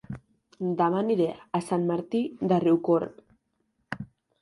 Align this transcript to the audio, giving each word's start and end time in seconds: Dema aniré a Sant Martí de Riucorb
Dema 0.79 0.99
aniré 1.01 1.27
a 1.29 1.63
Sant 1.67 1.87
Martí 1.91 2.25
de 2.53 2.61
Riucorb 2.67 4.05